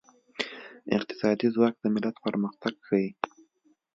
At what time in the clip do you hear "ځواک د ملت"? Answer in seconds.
1.55-2.15